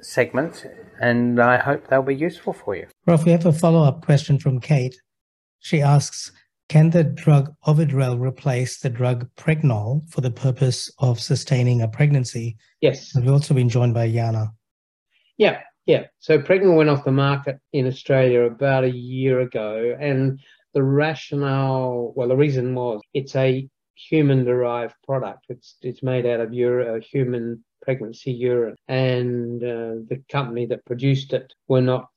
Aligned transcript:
segments, 0.00 0.64
and 1.00 1.40
I 1.40 1.58
hope 1.58 1.88
they'll 1.88 2.02
be 2.02 2.14
useful 2.14 2.52
for 2.52 2.76
you. 2.76 2.86
Rolf, 3.06 3.24
we 3.24 3.32
have 3.32 3.46
a 3.46 3.52
follow 3.52 3.82
up 3.82 4.04
question 4.04 4.38
from 4.38 4.60
Kate. 4.60 4.96
She 5.60 5.82
asks 5.82 6.32
Can 6.68 6.90
the 6.90 7.04
drug 7.04 7.54
Ovidrel 7.66 8.20
replace 8.20 8.78
the 8.78 8.90
drug 8.90 9.28
Pregnyl 9.36 10.08
for 10.10 10.20
the 10.20 10.30
purpose 10.30 10.92
of 10.98 11.20
sustaining 11.20 11.82
a 11.82 11.88
pregnancy? 11.88 12.56
Yes. 12.80 13.14
We've 13.14 13.30
also 13.30 13.54
been 13.54 13.68
joined 13.68 13.94
by 13.94 14.08
Yana. 14.08 14.50
Yeah, 15.38 15.60
yeah. 15.86 16.04
So 16.18 16.38
Pregnyl 16.38 16.76
went 16.76 16.90
off 16.90 17.04
the 17.04 17.12
market 17.12 17.58
in 17.72 17.86
Australia 17.86 18.42
about 18.42 18.84
a 18.84 18.90
year 18.90 19.40
ago, 19.40 19.96
and 20.00 20.40
the 20.74 20.82
rationale, 20.82 22.12
well, 22.16 22.28
the 22.28 22.36
reason 22.36 22.74
was 22.74 23.00
it's 23.14 23.34
a 23.36 23.68
human-derived 23.94 24.94
product. 25.04 25.46
It's 25.48 25.76
it's 25.80 26.02
made 26.02 26.26
out 26.26 26.40
of 26.40 26.52
ur- 26.52 26.96
uh, 26.96 27.00
human 27.00 27.64
pregnancy 27.86 28.32
urine, 28.32 28.76
and 28.88 29.62
uh, 29.62 29.94
the 30.10 30.20
company 30.28 30.66
that 30.66 30.84
produced 30.84 31.32
it 31.32 31.52
were 31.68 31.80
not 31.80 32.08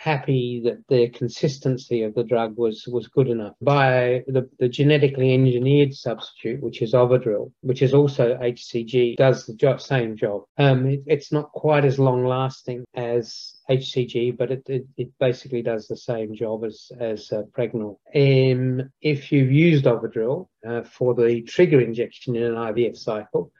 happy 0.00 0.62
that 0.64 0.78
the 0.88 1.08
consistency 1.10 2.02
of 2.02 2.14
the 2.14 2.24
drug 2.24 2.56
was 2.56 2.88
was 2.88 3.08
good 3.08 3.28
enough. 3.28 3.54
By 3.60 4.24
the, 4.26 4.48
the 4.58 4.68
genetically 4.68 5.34
engineered 5.34 5.94
substitute 5.94 6.62
which 6.62 6.80
is 6.80 6.94
ovidrel 6.94 7.52
which 7.60 7.82
is 7.82 7.92
also 7.92 8.36
hcg 8.36 9.16
does 9.16 9.46
the 9.46 9.54
job, 9.54 9.80
same 9.80 10.16
job. 10.16 10.44
Um, 10.56 10.86
it, 10.86 11.02
it's 11.06 11.32
not 11.32 11.52
quite 11.52 11.84
as 11.84 11.98
long 11.98 12.24
lasting 12.24 12.84
as 12.94 13.56
hcg 13.68 14.38
but 14.38 14.50
it, 14.50 14.62
it, 14.68 14.86
it, 14.96 15.10
basically 15.18 15.62
does 15.62 15.86
the 15.86 15.96
same 15.96 16.34
job 16.34 16.64
as 16.64 16.90
as 16.98 17.30
uh, 17.30 17.42
pregnyl 17.56 17.96
um, 18.14 18.90
if 19.02 19.30
you've 19.30 19.52
used 19.52 19.84
ovidrel 19.84 20.48
uh, 20.66 20.82
for 20.82 21.14
the 21.14 21.42
trigger 21.42 21.80
injection 21.80 22.36
in 22.36 22.42
an 22.42 22.54
ivf 22.54 22.96
cycle 22.96 23.52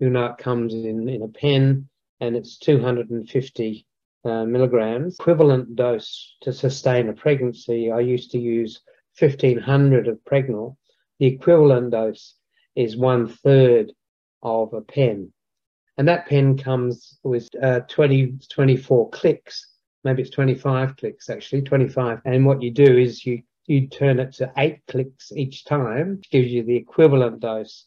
it 0.00 0.38
comes 0.38 0.74
in 0.74 1.08
in 1.08 1.22
a 1.22 1.28
pen 1.28 1.88
and 2.20 2.36
it's 2.36 2.58
250 2.58 3.86
uh, 4.24 4.44
milligrams. 4.44 5.16
Equivalent 5.18 5.76
dose 5.76 6.36
to 6.42 6.52
sustain 6.52 7.08
a 7.08 7.12
pregnancy, 7.12 7.90
I 7.90 8.00
used 8.00 8.30
to 8.32 8.38
use 8.38 8.80
1500 9.18 10.08
of 10.08 10.18
Pregnyl. 10.24 10.76
The 11.18 11.26
equivalent 11.26 11.90
dose 11.90 12.34
is 12.76 12.96
one 12.96 13.28
third 13.28 13.92
of 14.42 14.72
a 14.72 14.80
pen. 14.80 15.32
And 15.96 16.06
that 16.06 16.26
pen 16.26 16.56
comes 16.56 17.18
with 17.24 17.48
uh, 17.60 17.80
20, 17.80 18.38
24 18.48 19.10
clicks. 19.10 19.66
Maybe 20.04 20.22
it's 20.22 20.30
25 20.30 20.96
clicks 20.96 21.28
actually, 21.28 21.62
25. 21.62 22.20
And 22.24 22.46
what 22.46 22.62
you 22.62 22.70
do 22.70 22.96
is 22.96 23.26
you, 23.26 23.42
you 23.66 23.88
turn 23.88 24.20
it 24.20 24.32
to 24.34 24.52
eight 24.58 24.80
clicks 24.86 25.32
each 25.32 25.64
time, 25.64 26.18
which 26.18 26.30
gives 26.30 26.48
you 26.48 26.62
the 26.62 26.76
equivalent 26.76 27.40
dose 27.40 27.86